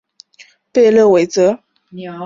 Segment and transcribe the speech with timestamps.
[0.73, 1.27] 贝勒维
[1.91, 2.11] 涅。